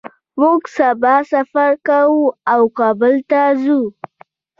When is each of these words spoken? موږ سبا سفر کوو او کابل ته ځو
موږ 0.39 0.61
سبا 0.77 1.15
سفر 1.31 1.71
کوو 1.87 2.21
او 2.53 2.61
کابل 2.79 3.15
ته 3.29 3.41
ځو 3.63 3.81